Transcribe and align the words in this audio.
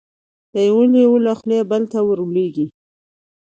د 0.53 0.55
یوه 0.69 0.83
لېوه 0.93 1.17
له 1.25 1.33
خولې 1.39 1.59
بل 1.69 1.83
ته 1.91 1.99
ور 2.07 2.19
لوېږي 2.33 2.67